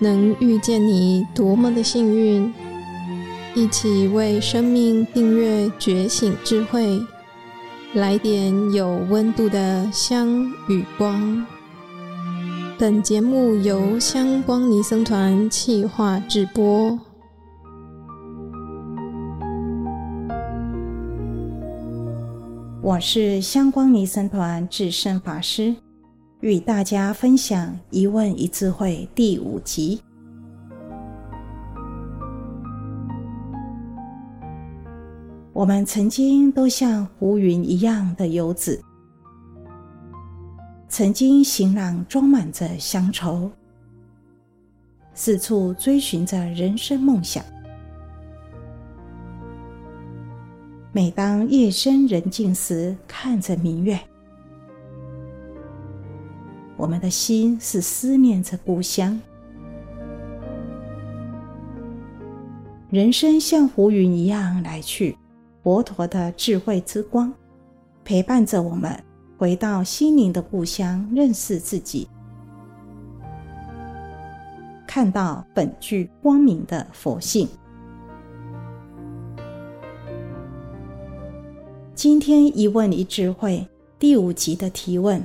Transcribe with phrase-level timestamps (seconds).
[0.00, 2.52] 能遇见你，多么的幸运！
[3.54, 7.00] 一起为生命订阅觉醒智慧，
[7.94, 10.28] 来点有温度的香
[10.68, 11.44] 与光。
[12.78, 16.96] 本节目由香光尼僧团企划制播。
[22.80, 25.74] 我是香光尼僧团智胜法师。
[26.40, 30.00] 与大家分享《一问一智慧》第五集。
[35.52, 38.80] 我们曾经都像浮云一样的游子，
[40.88, 43.50] 曾经行囊装满着乡愁，
[45.14, 47.42] 四处追寻着人生梦想。
[50.92, 53.98] 每当夜深人静时，看着明月。
[56.78, 59.20] 我们的心是思念着故乡。
[62.88, 65.18] 人生像浮云一样来去，
[65.62, 67.30] 佛陀的智慧之光
[68.04, 68.96] 陪伴着我们
[69.36, 72.08] 回到心灵的故乡，认识自己，
[74.86, 77.48] 看到本具光明的佛性。
[81.92, 83.66] 今天一问一智慧
[83.98, 85.20] 第五集的提问。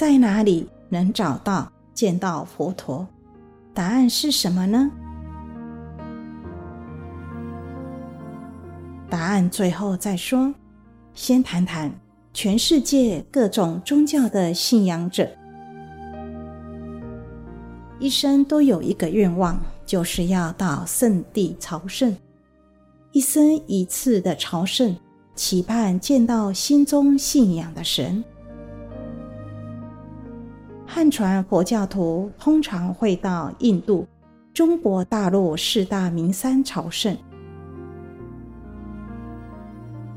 [0.00, 3.06] 在哪里能找到见到佛陀？
[3.74, 4.90] 答案是什么呢？
[9.10, 10.54] 答案最后再说。
[11.12, 11.92] 先谈谈
[12.32, 15.28] 全世界各种宗教的信仰者，
[17.98, 22.16] 一生都有一个愿望，就是要到圣地朝圣。
[23.12, 24.96] 一生一次的朝圣，
[25.34, 28.24] 期盼见到心中信仰的神。
[31.00, 34.06] 汉传佛教徒通常会到印度、
[34.52, 37.16] 中国大陆四大名山朝圣，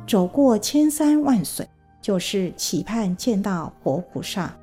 [0.05, 1.65] 走过千山万水，
[2.01, 4.53] 就是期盼见到佛菩萨。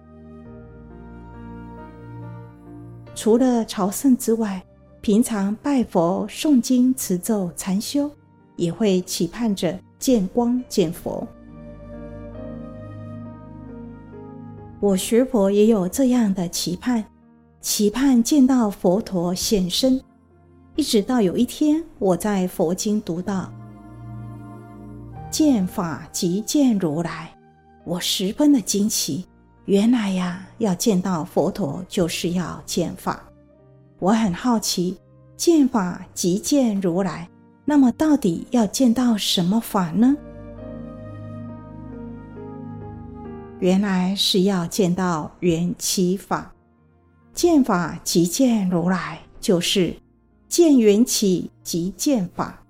[3.14, 4.62] 除了朝圣之外，
[5.00, 8.10] 平常拜佛、诵经、持咒、禅修，
[8.56, 11.26] 也会期盼着见光见佛。
[14.80, 17.04] 我学佛也有这样的期盼，
[17.60, 20.00] 期盼见到佛陀现身。
[20.74, 23.52] 一直到有一天，我在佛经读到
[25.30, 27.30] “见法即见如来”，
[27.84, 29.26] 我十分的惊奇。
[29.66, 33.22] 原来呀，要见到佛陀就是要见法。
[33.98, 34.96] 我很好奇
[35.36, 37.28] ，“见法即见如来”，
[37.66, 40.16] 那么到底要见到什么法呢？
[43.60, 46.50] 原来是要见到缘起法，
[47.34, 49.94] 见法即见如来，就是
[50.48, 52.62] 见缘起即见法，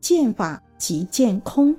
[0.00, 1.76] 见法即见空，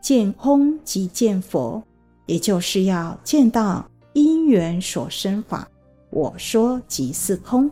[0.00, 1.82] 见空即见佛，
[2.24, 5.68] 也就是要见到因缘所生法。
[6.08, 7.70] 我说即是空，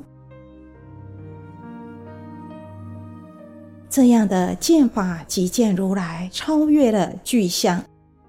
[3.88, 7.82] 这样的见法即见如来，超越了具象。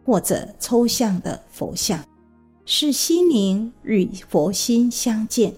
[0.08, 2.00] 或者抽象的佛像，
[2.66, 5.54] 是心灵与佛心相见。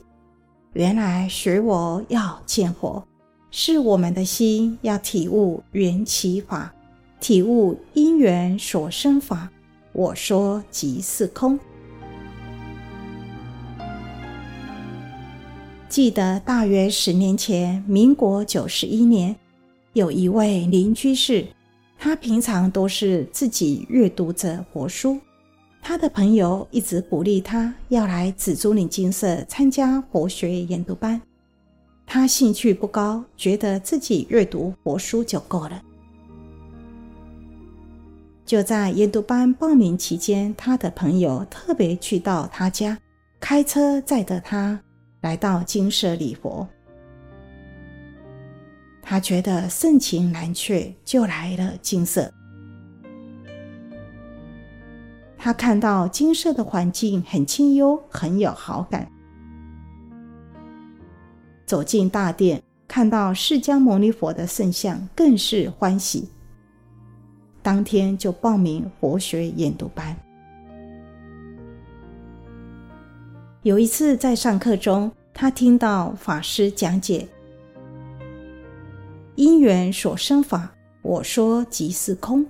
[0.74, 3.08] 原来学我要见佛，
[3.52, 6.74] 是我们的心要体悟缘起法，
[7.20, 9.48] 体悟因缘所生法。
[9.94, 11.60] 我说即是空。
[15.88, 19.36] 记得大约十年前，民国九十一年，
[19.94, 21.46] 有一位邻居士。
[22.02, 25.20] 他平常都是自己阅读着佛书，
[25.82, 31.22] 他的朋友一直鼓励他要来紫竹林精舍参加佛学研读班。
[32.08, 35.82] 他兴趣不高，觉得自己阅读佛书就够了。
[38.46, 42.98] 就在研读班报名期间，他的朋友特别去到他家，
[43.42, 44.80] 开车载着他
[45.22, 46.66] 来到精舍礼佛。
[49.10, 52.32] 他觉得盛情难却，就来了金色。
[55.36, 59.12] 他看到金色的环境很清幽，很有好感。
[61.66, 66.30] 走进大殿，看到释迦牟尼佛的圣像，更是欢喜。
[67.64, 70.16] 当天就报名佛学研读班。
[73.64, 77.28] 有一次在上课中，他听到法师讲解。
[79.40, 80.70] 因缘所生法，
[81.02, 82.46] 我说即是空。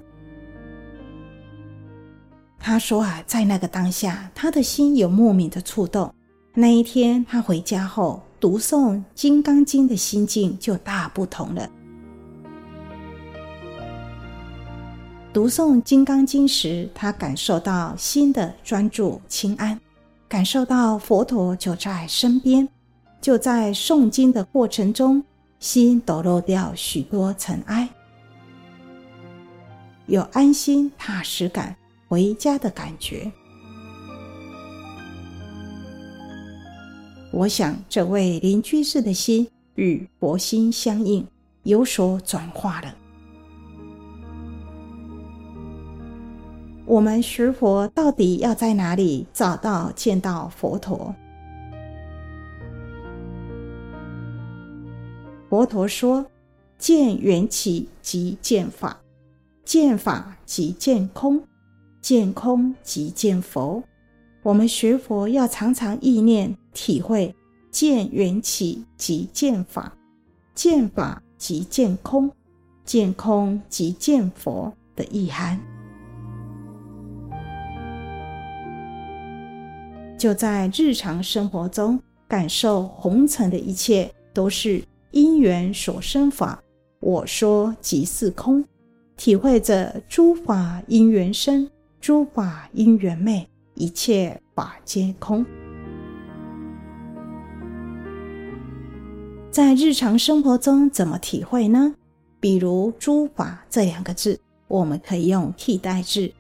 [2.58, 6.12] 他说啊，在那个当下，他的心有莫名的触动，
[6.56, 11.70] 那一天他回家后读诵《金刚经》的心境就大不同了。
[15.32, 19.80] 读诵《金刚经》时，他感受到心的专注清安，
[20.28, 22.68] 感受到佛陀就在身边。
[23.22, 25.24] 就在诵经的过程中，
[25.60, 27.90] 心抖落掉许多尘埃，
[30.06, 31.76] 有安心踏实感、
[32.08, 33.30] 回家的感觉。
[37.34, 41.28] 我想，这位邻居士的心与佛心相应，
[41.64, 42.96] 有所转化了。
[46.86, 51.14] 我们学佛到底要在哪里找到见到佛陀？
[55.50, 56.24] 佛陀说
[56.78, 59.02] ：“见缘起即见法，
[59.66, 61.42] 见法即见空，
[62.02, 63.84] 见空即见佛。”
[64.44, 67.36] 我们学佛要常常意念体会
[67.72, 69.92] 见缘起即见法，
[70.54, 72.32] 见法即见空，
[72.86, 75.60] 见空即见佛的意涵。
[80.18, 86.62] 就在日常生活中，感受红尘的一切都是因缘所生法。
[87.00, 88.64] 我说即是空，
[89.16, 91.70] 体会着诸法因缘生，
[92.02, 95.46] 诸法因缘灭，一切法皆空。
[99.50, 101.96] 在日常生活中怎么体会呢？
[102.40, 106.32] 比如“诸法”这两个字，我们可以用替代字，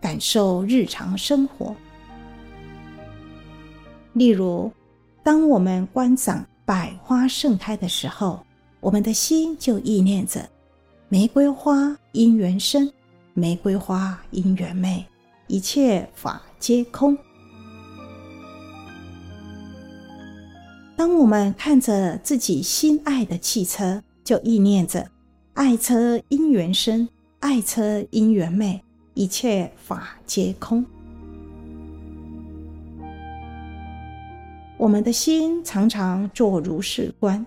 [0.00, 1.74] 感受日常生活。
[4.12, 4.70] 例如，
[5.22, 8.44] 当我们观赏百花盛开的时候，
[8.80, 10.48] 我们的心就意念着：
[11.08, 12.90] 玫瑰花因缘生，
[13.34, 15.04] 玫瑰花因缘灭，
[15.48, 17.18] 一切法皆空。
[20.96, 25.10] 当我们看着自己心爱的汽车，就意念着：
[25.54, 27.08] 爱车因缘生，
[27.40, 28.80] 爱车因缘灭，
[29.14, 30.84] 一切法皆空。
[34.82, 37.46] 我们的心常常做如是观，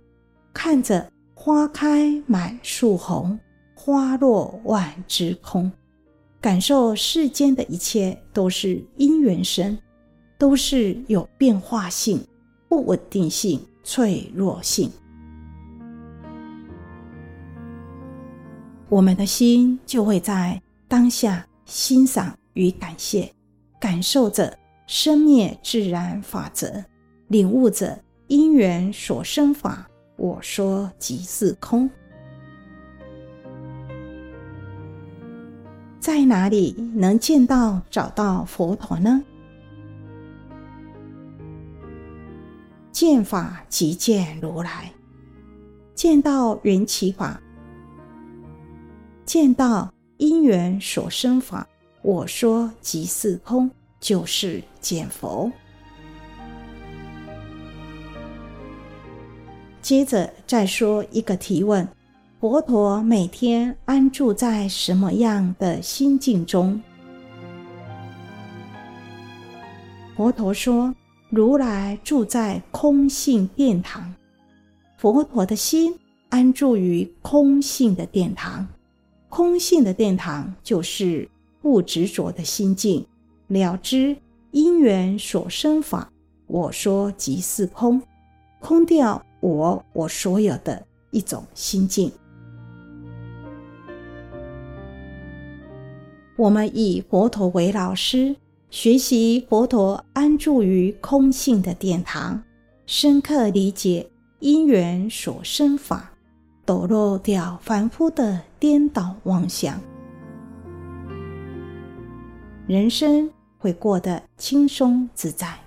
[0.53, 3.37] 看着花开满树红，
[3.75, 5.69] 花落万枝空，
[6.39, 9.77] 感受世间的一切都是因缘生，
[10.37, 12.25] 都是有变化性、
[12.69, 14.89] 不稳定性、脆弱性。
[18.88, 23.29] 我们的心就会在当下欣赏与感谢，
[23.77, 24.57] 感受着
[24.88, 26.81] 生灭自然法则。
[27.35, 29.85] 领悟者因缘所生法，
[30.15, 31.89] 我说即是空。
[35.99, 39.21] 在哪里能见到、找到佛陀呢？
[42.93, 44.89] 见法即见如来，
[45.93, 47.41] 见到缘起法，
[49.25, 51.67] 见到因缘所生法，
[52.01, 55.51] 我说即是空，就是见佛。
[59.85, 61.87] 接着再说一个提问：
[62.39, 66.81] 佛陀每天安住在什么样的心境中？
[70.17, 70.91] 佛陀说
[71.29, 74.12] ：“如来住在空性殿堂。”
[74.98, 75.95] 佛陀的心
[76.29, 78.67] 安住于空性的殿堂，
[79.29, 81.29] 空性的殿堂就是
[81.62, 83.05] 不执着的心境，
[83.50, 84.17] 了知
[84.50, 86.12] 因缘所生法。
[86.48, 88.01] 我说即是空，
[88.60, 89.24] 空掉。
[89.45, 92.11] 我我所有的一种心境，
[96.35, 98.35] 我们以佛陀为老师，
[98.71, 102.41] 学习佛陀安住于空性的殿堂，
[102.87, 104.09] 深刻理解
[104.39, 106.11] 因缘所生法，
[106.65, 109.79] 抖落掉凡夫的颠倒妄想，
[112.65, 115.64] 人生会过得轻松自在。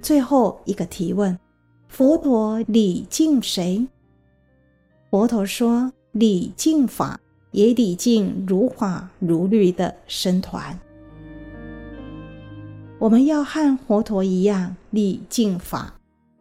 [0.00, 1.38] 最后一个提问：
[1.88, 3.86] 佛陀礼敬谁？
[5.10, 7.18] 佛陀说：礼敬法，
[7.50, 10.78] 也礼敬如法如律的僧团。
[12.98, 15.94] 我们要和佛陀一样礼敬法，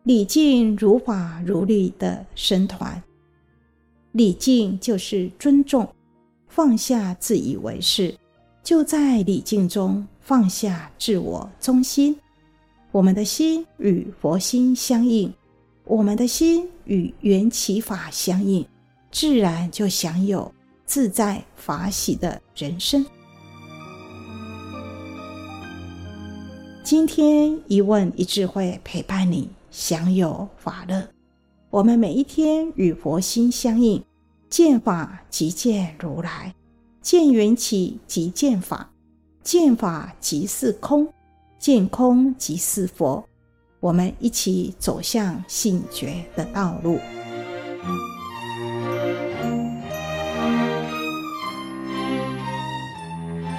[0.04, 3.02] 礼敬如法如律的僧团。
[4.12, 5.88] 礼敬就是尊重，
[6.48, 8.16] 放下自以为是，
[8.64, 12.18] 就在礼敬中放下自我中心。
[12.92, 15.32] 我们的心与佛心相应，
[15.84, 18.66] 我们的心与缘起法相应，
[19.12, 20.52] 自然就享有
[20.86, 23.06] 自在法喜的人生。
[26.82, 31.06] 今天一问一智慧陪伴你，享有法乐。
[31.70, 34.02] 我们每一天与佛心相应，
[34.50, 36.56] 见法即见如来，
[37.02, 38.90] 见缘起即见法，
[39.44, 41.06] 见法即是空，
[41.68, 43.28] 见空即是佛。
[43.82, 46.98] 我们一起走向醒觉的道路。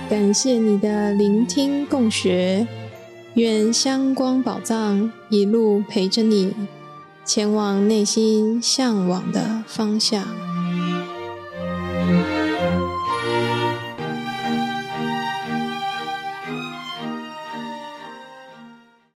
[0.08, 2.66] 感谢你的聆听共学，
[3.34, 6.54] 愿香光宝藏一路陪着你，
[7.26, 10.38] 前往内心向往的方向。